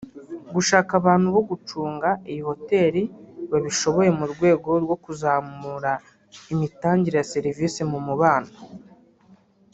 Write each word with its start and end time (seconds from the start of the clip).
gushaka 0.55 0.91
abantu 0.99 1.27
bo 1.35 1.41
gucunga 1.49 2.09
iyi 2.29 2.41
hotel 2.49 2.93
babishoboye 3.51 4.09
mu 4.19 4.25
rwego 4.33 4.69
rwo 4.83 4.95
kuzamura 5.03 5.91
imitangirwe 6.53 7.17
ya 7.19 7.27
servisi 7.33 7.81
mu 7.89 7.97
Umubano 8.01 8.51